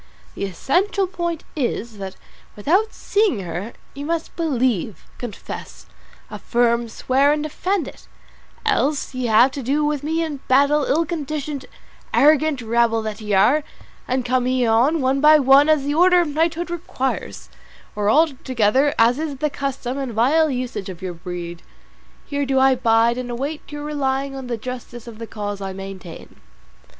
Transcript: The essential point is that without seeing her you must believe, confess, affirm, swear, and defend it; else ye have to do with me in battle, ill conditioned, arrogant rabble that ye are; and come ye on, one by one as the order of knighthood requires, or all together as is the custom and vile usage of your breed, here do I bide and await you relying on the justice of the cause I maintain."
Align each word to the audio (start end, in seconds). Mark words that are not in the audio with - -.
The 0.33 0.45
essential 0.45 1.05
point 1.05 1.43
is 1.55 1.99
that 1.99 2.15
without 2.55 2.91
seeing 2.91 3.41
her 3.41 3.73
you 3.93 4.03
must 4.03 4.35
believe, 4.35 5.03
confess, 5.19 5.85
affirm, 6.31 6.89
swear, 6.89 7.31
and 7.31 7.43
defend 7.43 7.87
it; 7.87 8.07
else 8.65 9.13
ye 9.13 9.27
have 9.27 9.51
to 9.51 9.61
do 9.61 9.85
with 9.85 10.01
me 10.01 10.23
in 10.23 10.37
battle, 10.47 10.85
ill 10.85 11.05
conditioned, 11.05 11.67
arrogant 12.15 12.63
rabble 12.63 13.03
that 13.03 13.21
ye 13.21 13.33
are; 13.35 13.63
and 14.07 14.25
come 14.25 14.47
ye 14.47 14.65
on, 14.65 15.01
one 15.01 15.21
by 15.21 15.37
one 15.37 15.69
as 15.69 15.83
the 15.83 15.93
order 15.93 16.19
of 16.21 16.29
knighthood 16.29 16.71
requires, 16.71 17.49
or 17.95 18.09
all 18.09 18.29
together 18.43 18.95
as 18.97 19.19
is 19.19 19.35
the 19.35 19.51
custom 19.51 19.99
and 19.99 20.13
vile 20.13 20.49
usage 20.49 20.89
of 20.89 21.03
your 21.03 21.13
breed, 21.13 21.61
here 22.25 22.43
do 22.47 22.57
I 22.59 22.73
bide 22.73 23.19
and 23.19 23.29
await 23.29 23.71
you 23.71 23.83
relying 23.83 24.33
on 24.35 24.47
the 24.47 24.57
justice 24.57 25.05
of 25.05 25.19
the 25.19 25.27
cause 25.27 25.61
I 25.61 25.73
maintain." 25.73 26.37